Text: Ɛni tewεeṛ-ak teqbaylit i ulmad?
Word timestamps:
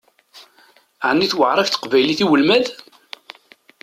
Ɛni 1.09 1.27
tewεeṛ-ak 1.31 1.69
teqbaylit 1.69 2.19
i 2.23 2.25
ulmad? 2.33 2.65